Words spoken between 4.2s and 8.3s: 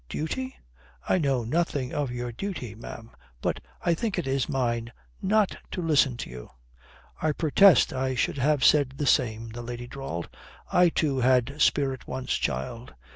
is mine not to listen to you." "I protest, I